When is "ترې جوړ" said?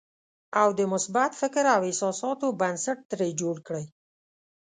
3.11-3.55